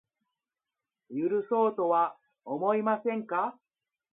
[1.11, 3.55] 許そうとは思いませんか